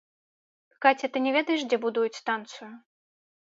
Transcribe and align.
Каця, 0.85 1.07
ты 1.17 1.23
не 1.27 1.31
ведаеш, 1.37 1.61
дзе 1.67 1.81
будуюць 1.85 2.19
станцыю? 2.23 2.73